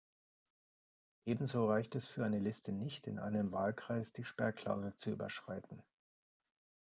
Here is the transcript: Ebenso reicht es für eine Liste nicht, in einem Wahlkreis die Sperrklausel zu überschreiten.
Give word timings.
Ebenso 1.27 1.67
reicht 1.69 1.93
es 1.93 2.07
für 2.07 2.25
eine 2.25 2.39
Liste 2.39 2.71
nicht, 2.71 3.05
in 3.05 3.19
einem 3.19 3.51
Wahlkreis 3.51 4.11
die 4.11 4.23
Sperrklausel 4.23 4.95
zu 4.95 5.11
überschreiten. 5.11 5.83